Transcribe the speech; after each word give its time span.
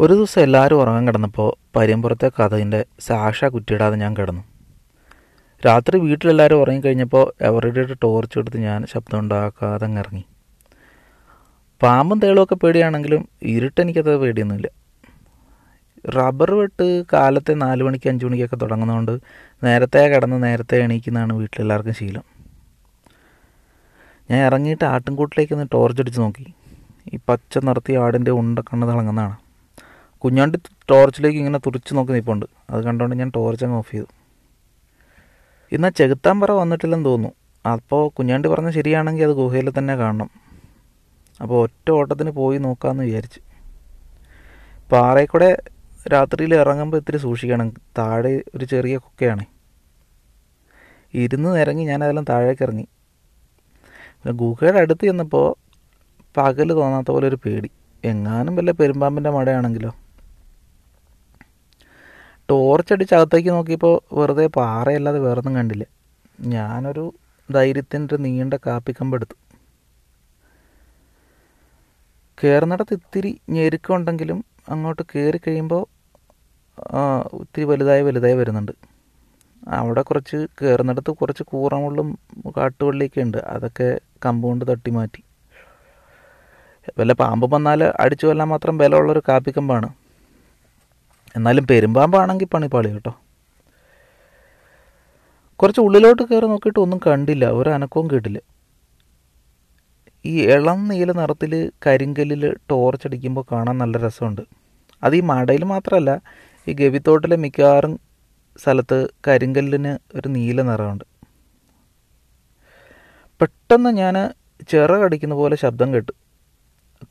ഒരു 0.00 0.12
ദിവസം 0.12 0.42
എല്ലാവരും 0.42 0.80
ഉറങ്ങാൻ 0.80 1.06
കിടന്നപ്പോൾ 1.06 1.54
പരിയമ്പുറത്തെ 1.76 2.30
കഥയിന്റെ 2.40 2.84
സാക്ഷ 3.00 3.44
കുറ്റിയിടാതെ 3.44 3.96
ഞാൻ 3.96 4.16
കിടന്നു. 4.16 4.42
രാത്രി 5.66 5.98
വീട്ടിലെല്ലാവരും 5.98 6.56
ഉറങ്ങിക്കഴിഞ്ഞപ്പോൾ 6.56 7.32
എവരുടെ 7.40 7.94
ടോർച്ച് 8.02 8.38
എടുത്ത് 8.38 8.56
ഞാൻ 8.56 8.86
ശബ്ദം 8.86 9.18
ഉണ്ടാക്കാതെ 9.18 9.86
ഇറങ്ങി. 9.86 10.24
പാമ്പും 11.82 12.18
തേളുമൊക്കെ 12.18 12.54
പേടിയാണെങ്കിലും 12.54 13.28
ഇരുട്ട് 13.42 13.80
എനിക്കത് 13.80 14.16
പേടിയൊന്നുമില്ല. 14.16 14.68
റബ്ബർ 16.08 16.54
വെട്ട് 16.54 17.02
കാലത്തെ 17.12 17.54
നാല് 17.54 17.82
മണിക്ക് 17.82 18.08
അഞ്ച് 18.08 18.26
മണിക്കൊക്കെ 18.26 18.56
തുടങ്ങുന്നതുകൊണ്ട് 18.56 19.18
നേരത്തെ 19.64 19.98
കിടന്ന് 19.98 20.42
നേരത്തെ 20.42 20.76
എണീക്കുന്നതാണ് 20.76 21.32
വീട്ടിലെല്ലാവർക്കും 21.32 21.94
ശീലം. 21.94 22.22
ഞാൻ 24.30 24.46
ഇറങ്ങിയിട്ട് 24.46 24.84
ആട്ടിൻകൂട്ടിലേക്ക് 24.84 25.52
ഒന്ന് 25.52 25.66
ടോർച്ച് 25.72 26.02
അടിച്ച് 26.02 26.20
നോക്കി. 26.20 26.54
ഈ 27.14 27.18
പച്ച 27.28 27.58
നിർത്തി 27.58 27.92
ആടിന്റെ 27.92 28.30
ഉണ്ട 28.30 28.58
കണ്ണ് 28.58 28.88
തിളങ്ങുന്നതാണ്. 28.88 29.47
കുഞ്ഞാണ്ടി 30.24 30.58
ടോർച്ചിലേക്ക് 30.90 31.38
ഇങ്ങനെ 31.38 31.58
തുറിച്ച് 31.58 31.94
നോക്കി 31.94 32.12
നിൽപ്പുണ്ട് 32.12 32.46
അത് 32.70 32.84
കണ്ടുകൊണ്ട് 32.84 33.16
ഞാൻ 33.16 33.32
ടോർച്ച് 33.34 33.64
അങ്ങ് 33.64 33.78
ഓഫ് 33.78 33.90
ചെയ്തു. 33.90 34.06
ഇന്ന് 35.72 35.88
ചെകുത്താമ്പറ 35.88 36.50
വന്നിട്ടില്ലെന്ന് 36.50 37.06
തോന്നുന്നു. 37.06 37.34
അപ്പോൾ 37.72 38.08
കുഞ്ഞാണ്ടി 38.08 38.48
പറഞ്ഞ 38.48 38.70
ശരിയാണെങ്കിൽ 38.70 39.24
അത് 39.24 39.30
ഗുഹയിൽ 39.30 39.72
തന്നെ 39.78 39.96
കാണണം. 39.96 40.30
അപ്പോൾ 41.42 41.62
ഒറ്റ 41.62 41.90
ഓട്ടത്തിന് 41.90 42.30
പോയി 42.30 42.58
നോക്കാമെന്ന് 42.58 43.02
വിചാരിച്ച്. 43.02 43.40
പാറയിൽക്കൂടെ 44.92 45.62
രാത്രിയിൽ 46.12 46.54
ഇറങ്ങുമ്പോൾ 46.54 46.96
ഇത്തിരി 46.96 47.18
സൂക്ഷിക്കണം. 47.18 47.74
താഴെ 47.98 48.42
ഒരു 48.54 48.64
ചെറിയ 48.64 48.96
കുക്കയാണ്. 48.98 49.44
ഇരുന്ന് 51.14 51.58
ഇറങ്ങി 51.60 51.84
ഞാൻ 51.84 52.04
അതെല്ലാം 52.04 52.24
താഴേക്ക് 52.24 52.62
ഇറങ്ങി. 52.62 52.86
പിന്നെ 54.22 54.32
ഗുഹയുടെ 54.32 54.78
അടുത്ത് 54.78 55.04
ചെന്നപ്പോൾ 55.06 55.46
പകൽ 56.36 56.72
തോന്നാത്ത 56.72 57.10
പോലെ 57.10 57.28
ഒരു 57.28 57.38
പേടി. 57.44 57.70
എങ്ങാനും 58.04 58.56
വല്ല 58.56 58.70
പെരുമ്പാമ്പിന്റെ 58.70 59.30
മടയാണെങ്കിലോ? 59.30 59.90
ടോർച്ച് 62.50 62.92
അടിച്ച് 62.94 63.14
അകത്തേക്ക് 63.14 63.48
നോക്കിയപ്പോൾ 63.48 63.94
വെറുതെ 64.18 64.46
പാറയല്ലാതെ 64.56 65.18
വേറെ 65.18 65.40
ഒന്നും 65.40 65.54
കണ്ടില്ല. 65.54 65.84
ഞാനൊരു 66.54 67.04
ധൈര്യത്തിന്റെ 67.50 68.16
നീണ്ട 68.24 68.54
കാപ്പിക്കമ്പ് 68.66 69.16
എടുത്തു. 69.16 69.36
കയറുന്നിടത്ത് 72.38 72.94
ഇത്തിരി 72.94 73.40
ഞെരുക്കമുണ്ടെങ്കിലും 73.50 74.44
അങ്ങോട്ട് 74.68 75.02
കയറി 75.02 75.38
കഴിയുമ്പോൾ 75.46 75.82
ഇത്തിരി 77.42 77.64
വലുതായി 77.64 78.02
വലുതായി 78.02 78.34
വരുന്നുണ്ട്. 78.34 78.72
അവിടെ 79.78 80.02
കുറച്ച് 80.02 80.38
കയറുന്നിടത്ത് 80.58 81.10
കുറച്ച് 81.10 81.42
കൂറമുള്ളും 81.42 82.08
കാട്ടുവള്ളിയൊക്കെ 82.56 83.20
ഉണ്ട്. 83.20 83.38
അതൊക്കെ 83.54 83.88
കമ്പൗണ്ട് 84.26 84.64
തട്ടി 84.70 84.90
മാറ്റി. 84.90 85.22
വല്ല 86.98 87.12
പാമ്പ് 87.12 87.46
വന്നാൽ 87.54 87.80
അടിച്ചു 87.84 88.26
കൊല്ലാൻ 88.26 88.48
മാത്രം 88.48 88.78
ബലമുള്ളൊരു 88.78 89.22
കാപ്പിക്കമ്പാണ്. 89.28 89.88
എന്നാലും 91.36 91.66
പെരുമ്പാമ്പാണെങ്കിൽ 91.66 92.46
പണിപ്പാളി 92.46 92.88
കേട്ടോ. 92.88 93.14
കുറച്ച് 95.56 95.80
ഉള്ളിലോട്ട് 95.80 96.22
കയറി 96.22 96.46
നോക്കിയിട്ട് 96.46 96.78
ഒന്നും 96.78 97.00
കണ്ടില്ല 97.06 97.44
ഒരു 97.44 97.70
അനക്കവും 97.70 98.10
കേട്ടില്ല. 98.10 98.38
ഈ 100.26 100.46
ഇളം 100.46 100.88
നീല 100.88 101.12
നിറത്തിൽ 101.12 101.72
കരിങ്കല്ലിൽ 101.86 102.56
ടോർച്ച് 102.70 103.06
അടിക്കുമ്പോൾ 103.06 103.44
കാണാൻ 103.52 103.78
നല്ല 103.78 103.98
രസമുണ്ട്. 103.98 104.42
അത് 105.04 105.16
ഈ 105.16 105.20
മടയിൽ 105.20 105.64
മാത്രമല്ല 105.64 106.20
ഈ 106.68 106.72
ഗവിത്തോട്ടിലെ 106.72 107.36
മിക്കവാറും 107.36 108.00
സ്ഥലത്ത് 108.56 109.08
കരിങ്കല്ലിന് 109.26 109.98
ഒരു 110.16 110.28
നീല 110.28 110.62
നിറമുണ്ട്. 110.62 111.04
പെട്ടെന്ന് 113.40 113.90
ഞാൻ 113.90 114.30
ചിറകടിക്കുന്ന 114.68 115.34
പോലെ 115.34 115.56
ശബ്ദം 115.56 115.94
കേട്ടു. 115.94 116.12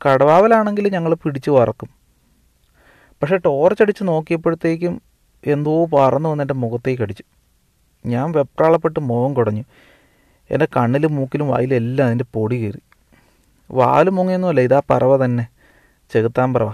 കടവാവലാണെങ്കിൽ 0.06 0.92
ഞങ്ങൾ 0.92 1.14
പിടിച്ചു 1.14 1.50
വറക്കും. 1.50 1.97
പക്ഷേ 3.22 3.36
ടോർച്ച് 3.36 3.82
അടിച്ച് 3.82 4.04
നോക്കിയപ്പോഴത്തേക്കും 4.04 5.02
എന്തോ 5.46 5.86
പറന്നു 5.86 6.28
വന്ന് 6.28 6.44
എന്റെ 6.44 6.54
മുഖത്തേക്ക് 6.54 7.02
അടിച്ചു. 7.02 7.22
ഞാൻ 8.06 8.32
വെപ്രാളപ്പെട്ട് 8.32 9.00
മുഖം 9.00 9.34
കുടഞ്ഞു. 9.34 9.64
എന്റെ 10.50 10.68
കണ്ണിലും 10.76 11.16
മൂക്കിലും 11.16 11.48
വായിലും 11.48 11.76
എല്ലാം 11.76 12.06
അതിന്റെ 12.06 12.24
പൊടി 12.32 12.56
കയറി. 12.56 12.78
വാൽ 13.70 14.10
മുങ്ങിയൊന്നുമല്ല 14.10 14.60
ഇതാ 14.60 14.82
പറവ 14.90 15.24
തന്നെ 15.24 15.48
ചെകുത്താൻ 16.10 16.54
പറവ. 16.54 16.72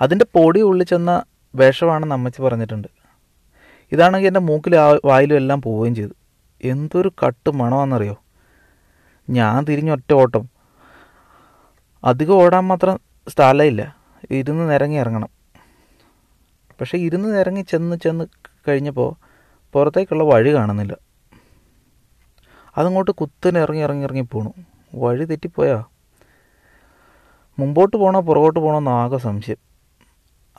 അതിന്റെ 0.00 0.24
പൊടി 0.24 0.60
ഉള്ളിൽ 0.60 0.84
ചെന്ന 0.84 1.24
വിഷമാണെന്ന് 1.54 2.14
അമ്മച്ചി 2.14 2.42
പറഞ്ഞിട്ടുണ്ട്. 2.42 2.88
ഇതാണെങ്കിൽ 3.92 4.28
എന്റെ 4.28 4.40
മൂക്കിലും 4.40 5.00
വായിലും 5.04 5.36
എല്ലാം 5.36 5.62
പോവുകയും 5.62 5.94
ചെയ്തു. 5.94 6.12
എന്തൊരു 6.64 7.12
കട്ട് 7.26 7.50
മണമാണെന്നറിയോ? 7.50 8.16
ഞാൻ 9.30 9.64
തിരിഞ്ഞൊറ്റ 9.64 10.12
ഓട്ടം. 10.12 10.48
അധികം 12.04 12.34
ഓടാൻ 12.34 12.66
മാത്രം 12.66 13.07
സ്ഥലമില്ല. 13.28 13.96
ഇരുന്ന് 14.30 14.70
നിരങ്ങി 14.70 14.96
ഇറങ്ങണം. 14.96 15.28
പക്ഷേ 16.80 16.98
ഇരുന്ന് 16.98 17.38
നിരങ്ങി 17.38 17.62
ചെന്ന് 17.62 17.96
ചെന്ന് 17.96 18.24
കഴിഞ്ഞപ്പോൾ 18.68 19.14
പുറത്തേക്കുള്ള 19.72 20.24
വഴി 20.24 20.54
കാണുന്നില്ല. 20.54 20.96
അതങ്ങോട്ട് 22.76 23.10
കുത്തിന് 23.10 23.58
ഇറങ്ങി 23.58 23.82
ഇറങ്ങി 23.82 24.04
ഇറങ്ങി 24.04 24.20
പോണു. 24.20 24.54
വഴി 24.94 25.24
തെറ്റിപ്പോയാ? 25.24 25.84
മുമ്പോട്ട് 27.58 27.96
പോകണോ 27.96 28.20
പുറകോട്ട് 28.20 28.58
പോകണോ 28.58 28.78
എന്ന് 28.78 28.90
ആകെ 28.90 29.16
സംശയം. 29.16 29.56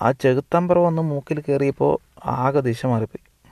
ആ 0.01 0.11
ചെകുത്താമ്പറ 0.11 0.77
വന്ന് 0.77 1.01
മൂക്കിൽ 1.01 1.39
കയറിയപ്പോൾ 1.39 1.97
ആകെ 2.25 2.59
ദിശ 2.59 2.85
മാറിപ്പോയി. 2.85 3.51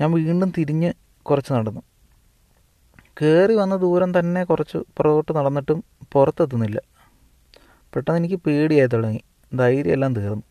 ഞാൻ 0.00 0.12
വീണ്ടും 0.12 0.52
തിരിഞ്ഞ് 0.58 0.92
കുറച്ച് 1.22 1.52
നടന്നു. 1.52 1.80
കയറി 3.22 3.54
വന്ന 3.54 3.76
ദൂരം 3.76 4.18
തന്നെ 4.18 4.44
കുറച്ച് 4.44 4.76
പുറകോട്ട് 4.76 5.36
നടന്നിട്ടും 5.36 5.84
പുറത്തെത്തുന്നില്ല. 6.12 6.93
പെട്ടെന്ന് 7.94 8.20
എനിക്ക് 8.20 8.34
പേടിയായി 8.34 8.86
തുടങ്ങി. 8.86 9.20
ധൈര്യമെല്ലാം 9.56 10.14
തീർന്നു. 10.14 10.42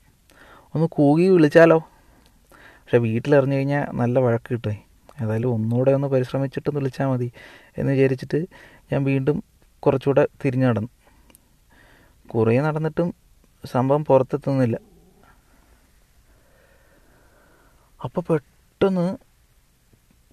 ഒന്ന് 0.75 0.87
കൂകി 0.91 1.27
വിളിച്ചാലോ? 1.27 1.77
പക്ഷെ 2.57 2.97
വീട്ടിലെറിഞ്ഞു 2.97 3.55
കഴിഞ്ഞാൽ 3.55 3.87
നല്ല 3.91 4.19
വഴക്ക് 4.19 4.45
കിട്ടുമേ. 4.51 4.83
ഏതായാലും 5.23 5.53
ഒന്നുകൂടെ 5.53 5.91
ഒന്ന് 5.91 6.07
പരിശ്രമിച്ചിട്ട് 6.07 6.75
വിളിച്ചാൽ 6.75 7.05
മതി 7.05 7.31
എന്ന് 7.77 7.91
വിചാരിച്ചിട്ട് 7.91 8.45
ഞാൻ 8.91 9.03
വീണ്ടും 9.03 9.43
കുറച്ചുകൂടെ 9.79 10.27
തിരിഞ്ഞു 10.45 10.67
നടന്നു. 10.67 10.89
കുറേ 12.27 12.61
നടന്നിട്ടും 12.61 13.13
സംഭവം 13.65 14.05
പുറത്തെത്തുന്നില്ല. 14.05 14.77
അപ്പോൾ 18.03 18.21
പെട്ടെന്ന് 18.21 19.17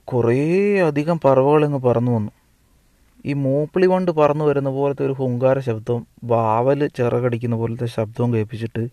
കുറേ 0.04 0.78
അധികം 0.80 1.20
പറവകളിങ്ങ് 1.24 1.78
പറന്നു 1.78 2.12
വന്നു. 2.12 2.32
ഈ 3.26 3.32
മൂപ്പിളി 3.32 3.86
കൊണ്ട് 3.86 4.10
പറന്നു 4.10 4.44
വരുന്ന 4.44 4.70
പോലത്തെ 4.70 5.06
ഒരു 5.06 5.12
ഹുങ്കാര 5.12 5.58
ശബ്ദവും 5.58 6.06
വാവൽ 6.24 6.86
ചിറകടിക്കുന്ന 6.86 7.56
പോലത്തെ 7.56 7.86
ശബ്ദവും 7.86 8.34
കേൾപ്പിച്ചിട്ട് 8.34 8.88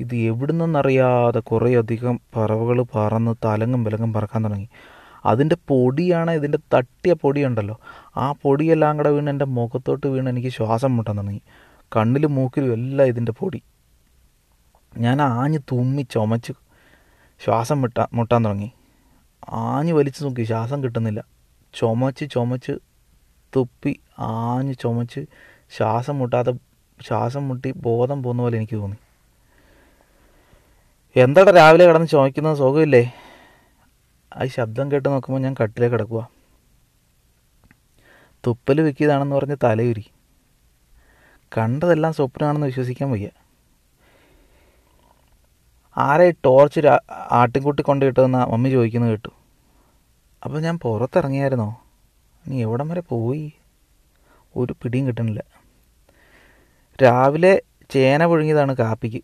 ഇത് 0.00 0.16
എവിടുന്നെന്നറിയാതെ 0.16 1.40
കുറേ 1.40 1.76
അധികം 1.76 2.20
പറവകൾ 2.36 2.82
പറന്ന് 2.94 3.34
തലങ്ങും 3.44 3.84
വിലങ്ങും 3.84 4.12
പറക്കാൻ 4.12 4.44
തുടങ്ങി. 4.44 4.68
അതിന്റെ 5.24 5.56
പൊടിയാണ് 5.68 6.30
ഇതിന്റെ 6.30 6.58
തട്ടിയ 6.74 7.12
പൊടിയുണ്ടല്ലോ. 7.12 7.78
ആ 8.16 8.32
പൊടിയെല്ലാം 8.32 8.96
കൂടെ 8.96 9.10
വീണ് 9.10 9.30
എന്റെ 9.30 9.44
മുഖത്തോട്ട് 9.44 10.06
വീണ് 10.06 10.28
എനിക്ക് 10.28 10.48
ശ്വാസം 10.48 10.96
മുട്ടാൻ 10.96 11.18
തുടങ്ങി. 11.18 11.40
കണ്ണിലും 11.96 12.34
മൂക്കിലും 12.34 12.72
എല്ലാം 12.72 13.08
ഇതിന്റെ 13.08 13.32
പൊടി. 13.32 13.62
ഞാൻ 14.98 15.22
ആഞ്ഞ് 15.22 15.58
തുമ്മി 15.58 16.06
ചുമച്ച് 16.10 16.52
ശ്വാസം 17.44 17.80
മുട്ടാ 17.80 18.06
മുട്ടാൻ 18.12 18.44
തുടങ്ങി. 18.44 18.70
ആഞ്ഞ് 19.48 19.92
വലിച്ചു 19.92 20.24
നോക്കി 20.24 20.44
ശ്വാസം 20.44 20.82
കിട്ടുന്നില്ല. 20.84 21.24
ചുമച്ച് 21.74 22.30
ചുമച്ച് 22.30 22.72
തുപ്പി 23.56 24.00
ആഞ്ഞ് 24.18 24.74
ചുമച്ച് 24.74 25.20
ശ്വാസം 25.76 26.18
മുട്ടാതെ 26.18 26.52
ശ്വാസം 27.00 27.48
മുട്ടി 27.48 27.72
ബോധം 27.76 28.22
പോകുന്ന 28.22 28.42
പോലെ 28.42 28.56
എനിക്ക് 28.56 28.76
തോന്നി. 28.76 28.98
എന്താടാ 31.16 31.52
രാവിലെ 31.52 31.86
കിടന്ന് 31.86 32.08
ചുമക്കുന്നത് 32.08 32.56
സുഖമില്ലേ? 32.56 33.12
ആ 34.36 34.44
ശബ്ദം 34.56 34.92
കേട്ട് 34.92 35.08
നോക്കുമ്പോൾ 35.08 35.42
ഞാൻ 35.42 35.54
കട്ടിലേ 35.62 35.88
കിടക്കുക 35.88 36.28
തുപ്പൽ 38.46 38.80
വെക്കിയതാണെന്ന് 38.80 39.36
പറഞ്ഞ് 39.36 39.56
തലയുരി. 39.64 40.04
കണ്ടതെല്ലാം 41.58 42.12
സ്വപ്നമാണെന്ന് 42.12 42.66
വിശ്വസിക്കാൻ 42.66 43.10
വയ്യ. 43.10 43.28
ആരെ 45.96 46.30
ടോർച്ച് 46.44 46.80
ആട്ടിൻകുട്ടി 47.40 47.82
കൊണ്ട് 47.82 48.06
കിട്ടുമെന്ന 48.06 48.44
മമ്മി 48.52 48.70
ചോദിക്കുന്നത് 48.70 49.10
കേട്ടു. 49.10 49.30
അപ്പോൾ 50.44 50.60
ഞാൻ 50.60 50.78
പുറത്തിറങ്ങിയായിരുന്നോ? 50.78 51.68
നീ 52.48 52.56
എവിടം 52.62 52.88
വരെ 52.88 53.00
പോയി? 53.00 53.52
ഒരു 54.56 54.72
പിടിയും 54.82 55.06
കിട്ടണില്ല. 55.06 55.40
രാവിലെ 57.02 57.62
ചേന 57.90 58.26
പുഴുങ്ങിയതാണ് 58.26 58.74
കാപ്പിക്ക്. 58.76 59.20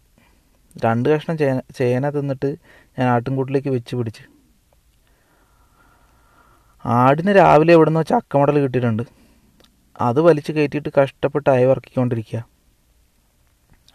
രണ്ട് 0.85 1.09
കഷ്ണം 1.09 1.37
ചേന 1.39 1.61
ചേന 1.79 2.11
തിന്നിട്ട് 2.11 2.57
ഞാൻ 2.99 3.09
ആട്ടിൻകൂട്ടിലേക്ക് 3.09 3.69
വെച്ച് 3.69 3.97
പിടിച്ച്. 3.97 4.25
ആടിന് 6.85 7.33
രാവിലെ 7.37 7.73
എവിടെ 7.73 7.91
നിന്നോ 7.91 8.03
ചക്കമടൽ 8.03 8.59
കിട്ടിയിട്ടുണ്ട്. 8.59 9.03
അത് 10.01 10.21
വലിച്ചു 10.21 10.53
കയറ്റിയിട്ട് 10.53 10.89
കഷ്ടപ്പെട്ട് 11.01 11.51
അയവർക്കിക്കൊണ്ടിരിക്കുക 11.51 12.45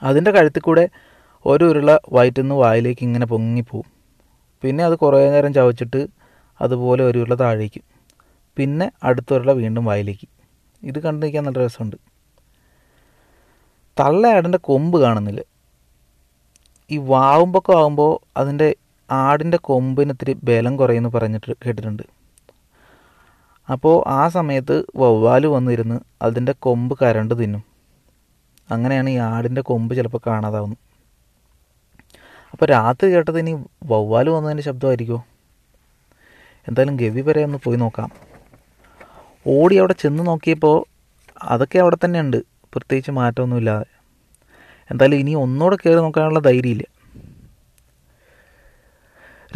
അതിന്റെ 0.01 0.31
കഴുത്തിൽ 0.31 0.61
കൂടെ 0.61 0.89
ഒരു 1.45 1.65
ഉരുള 1.65 1.91
വയറ്റുനിന്ന് 2.13 2.55
വായിലേക്ക് 2.55 3.03
ഇങ്ങനെ 3.03 3.25
പൊങ്ങിപ്പോവും. 3.25 3.87
പിന്നെ 4.63 4.85
അത് 4.85 4.95
കുറേ 4.95 5.29
നേരം 5.29 5.53
ചവച്ചിട്ട് 5.53 6.07
അതുപോലെ 6.61 7.03
ഒരു 7.03 7.17
ഉരുള 7.19 7.35
താഴേക്ക്. 7.35 7.81
പിന്നെ 8.57 8.91
അടുത്ത 9.03 9.33
വീണ്ടും 9.33 9.85
വായിലേക്ക്. 9.85 10.27
ഇത് 10.83 10.99
കണ്ടിരിക്കാൻ 10.99 11.43
നല്ല 11.43 11.65
രസമുണ്ട്. 11.65 11.95
തള്ളയാടിന്റെ 13.99 14.57
കൊമ്പ് 14.57 15.01
കാണുന്നില്ല. 15.01 15.41
ഈ 16.91 16.97
വാവുമ്പൊക്കെ 16.97 17.73
ആകുമ്പോൾ 17.73 18.39
അതിന്റെ 18.39 18.75
ആടിന്റെ 19.11 19.57
കൊമ്പിന് 19.57 20.11
ഇത്തിരി 20.11 20.33
ബലം 20.43 20.77
കുറയുമെന്ന് 20.77 21.09
പറഞ്ഞിട്ട് 21.09 21.55
കേട്ടിട്ടുണ്ട്. 21.65 22.03
അപ്പോൾ 23.69 24.03
ആ 24.07 24.29
സമയത്ത് 24.29 24.85
വവ്വാൽ 24.95 25.45
വന്നിരുന്ന് 25.47 25.99
അതിന്റെ 26.21 26.51
കൊമ്പ് 26.59 26.97
കരണ്ട് 27.01 27.39
തിന്നും. 27.39 27.63
അങ്ങനെയാണ് 28.71 29.09
ഈ 29.09 29.15
ആടിന്റെ 29.15 29.61
കൊമ്പ് 29.61 29.95
ചിലപ്പോൾ 29.95 30.21
കാണാതാവുന്നത്. 30.27 30.79
അപ്പോൾ 32.51 32.65
രാത്രി 32.65 33.15
കേട്ടത് 33.15 33.39
ഇനി 33.39 33.65
വവ്വാൽ 33.83 34.29
വന്നതിന്റെ 34.29 34.63
ശബ്ദമായിരിക്കുമോ 34.63 35.25
എന്തായാലും 36.67 36.97
ഗവി 36.97 37.21
വരെ 37.21 37.43
ഒന്ന് 37.43 37.57
പോയി 37.63 37.77
നോക്കാം. 37.77 38.26
ഓടി 39.47 39.75
അവിടെ 39.75 39.93
ചെന്ന് 39.93 40.27
നോക്കിയപ്പോൾ 40.27 40.77
അതൊക്കെ 41.43 41.79
അവിടെ 41.79 41.97
തന്നെ 42.05 42.19
ഉണ്ട് 42.19 42.37
പ്രത്യേകിച്ച് 42.73 43.11
മാറ്റമൊന്നുമില്ലാതെ 43.11 43.85
എന്തായാലും 44.91 45.17
ഇനി 45.17 45.33
ഒന്നുകൂടെ 45.35 45.75
കയറി 45.75 45.99
നോക്കാനുള്ള 45.99 46.39
ധൈര്യമില്ല. 46.39 46.83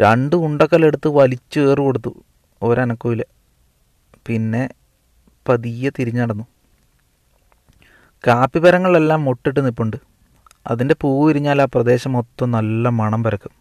രണ്ട് 0.00 0.36
ഉണ്ടക്കല്ലെടുത്ത് 0.36 1.08
വലിച്ചു 1.08 1.60
കയറി 1.60 1.80
കൊടുത്തു 1.80 2.12
ഒരനക്കൂല. 2.62 3.22
പിന്നെ 4.26 4.62
പതിയെ 5.48 5.90
തിരിഞ്ഞടന്നു. 5.98 6.44
കാപ്പിമരങ്ങളെല്ലാം 8.26 9.24
മുട്ടിട്ട് 9.24 9.64
നിൽപ്പുണ്ട് 9.64 9.96
അതിന്റെ 10.66 10.94
പൂവ് 11.00 11.26
വിരിഞ്ഞാൽ 11.28 11.62
ആ 11.62 11.64
പ്രദേശം 11.64 12.12
മൊത്തം 12.12 12.50
നല്ല 12.50 12.88
മണം 12.88 13.22
പരക്കും. 13.22 13.52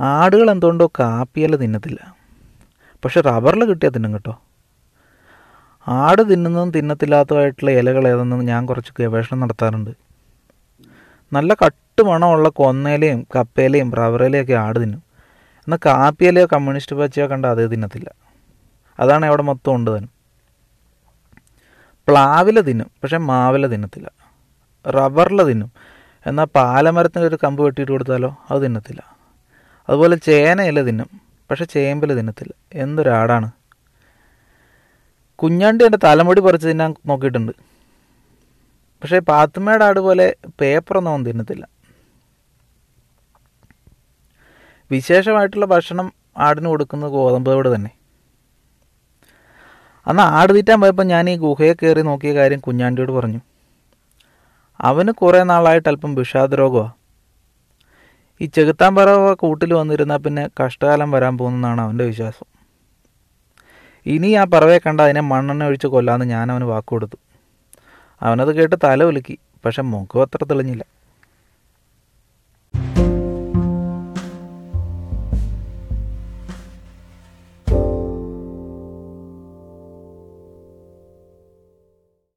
ആടുകൾ 0.00 0.50
എന്തുകൊണ്ടോ 0.50 0.86
കാപ്പിയില 1.00 1.56
തിന്നത്തില്ല. 1.56 2.14
പക്ഷെ 3.04 3.20
റബ്ബറിൽ 3.20 3.64
കിട്ടിയാൽ 3.64 3.92
തിന്നും 3.92 4.12
കേട്ടോ. 4.12 4.34
ആട് 5.88 6.30
തിന്നുന്നതും 6.30 6.70
തിന്നത്തില്ലാത്തതായിട്ടുള്ള 6.70 7.70
ഇലകൾ 7.70 8.08
ഏതെന്ന് 8.08 8.48
ഞാൻ 8.48 8.66
കുറച്ച് 8.66 8.92
ഗവേഷണം 9.00 9.40
നടത്താറുണ്ട്. 9.40 9.90
നല്ല 11.32 11.54
കട്ട് 11.54 12.02
മണമുള്ള 12.02 12.48
കൊന്നയിലയും 12.48 13.26
കപ്പയിലയും 13.36 13.94
റബ്ബറിലയും 13.94 14.42
ഒക്കെ 14.42 14.52
ആട് 14.52 14.78
തിന്നും. 14.82 15.02
എന്നാൽ 15.58 15.78
കാപ്പിയിലയോ 15.86 16.46
കമ്മ്യൂണിസ്റ്റ് 16.52 16.96
പച്ചയോ 16.96 17.26
കണ്ട 17.26 17.46
അതേ 17.46 17.66
തിന്നത്തില്ല. 17.66 18.12
അതാണ് 19.00 19.26
അവിടെ 19.26 19.42
മൊത്തം 19.42 19.74
ഉണ്ട് 19.74 19.96
തന്നെ. 19.96 20.08
പ്ലാവില 22.08 22.60
തിന്നും 22.60 22.90
പക്ഷെ 23.02 23.18
മാവില 23.18 23.66
തിന്നത്തില്ല. 23.66 24.12
റബ്ബറില 24.88 25.42
തിന്നും. 25.42 25.72
എന്നാൽ 26.26 26.44
പാലമരത്തിന്റെ 26.44 27.28
ഒരു 27.28 27.38
കമ്പ് 27.44 27.62
വെട്ടിയിട്ട് 27.62 27.92
കൊടുത്താലോ? 27.92 28.36
അത് 28.50 28.62
തിന്നത്തില്ല. 28.62 29.16
അതുപോലെ 29.88 30.16
ചേനയില 30.16 30.82
തിന്നും 30.82 31.20
പക്ഷെ 31.50 31.64
ചേമ്പില 31.64 32.14
തിന്നത്തില്ല. 32.14 32.54
എന്തൊരാടാണ് 32.74 33.50
കുഞ്ഞാണ്ടി 35.42 35.84
എന്റെ 35.84 35.98
തലമുടി 36.04 36.40
പറിച്ച് 36.40 36.66
തിന്നാൻ 36.68 36.94
നോക്കിയിട്ടുണ്ട്. 37.10 37.52
പക്ഷേ 39.02 39.18
പാത്തുമ്മയുടെ 39.18 39.84
ആട് 39.84 40.00
പോലെ 40.06 40.26
പേപ്പറൊന്നും 40.60 41.12
അവൻ 41.12 41.22
തിന്നത്തില്ല. 41.28 41.64
വിശേഷമായിട്ടുള്ള 44.90 45.66
ഭക്ഷണം 45.74 46.12
ആടിന് 46.46 46.68
കൊടുക്കുന്നത് 46.72 47.12
ഗോതമ്പ് 47.12 47.74
തന്നെ. 47.74 47.90
അന്ന് 50.06 50.22
ആട് 50.22 50.52
തീറ്റാൻ 50.54 50.78
പോയപ്പോൾ 50.82 51.06
ഞാൻ 51.14 51.24
ഈ 51.30 51.34
ഗുഹയെ 51.46 51.72
കയറി 51.72 52.02
നോക്കിയ 52.10 52.32
കാര്യം 52.38 52.60
കുഞ്ഞാണ്ടിയോട് 52.60 53.12
പറഞ്ഞു. 53.18 53.40
അവന് 54.80 55.12
കുറേ 55.20 55.42
നാളായിട്ട് 55.50 55.88
അല്പം 55.88 56.14
വിഷാദ 56.14 56.54
രോഗമാണ് 56.62 56.94
ഈ 58.40 58.46
ചെകുത്താൻ 58.46 58.94
കൂട്ടിൽ 59.42 59.72
വന്നിരുന്നാൽ 59.80 60.20
പിന്നെ 60.24 60.44
കഷ്ടകാലം 60.60 61.10
വരാൻ 61.16 61.34
പോകുന്നതാണ് 61.38 61.80
അവന്റെ 61.80 62.04
വിശ്വാസം. 62.04 62.48
ഇനി 64.06 64.28
ആ 64.34 64.44
പറവയെ 64.44 64.78
കണ്ട 64.78 65.00
അതിനെ 65.00 65.20
മണ്ണെണ്ണ 65.20 65.64
ഒഴിച്ച് 65.64 65.86
കൊല്ലാമെന്ന് 65.86 66.26
ഞാൻ 66.34 66.46
അവന് 66.52 66.64
വാക്ക് 66.64 67.08
അവനത് 68.22 68.52
കേട്ട് 68.56 68.76
തല 68.84 69.02
ഒലുക്കി 69.02 69.36
പക്ഷെ 69.64 69.82
മുഖം 69.82 70.22
അത്ര 70.22 70.44
തെളിഞ്ഞില്ല. 70.44 70.82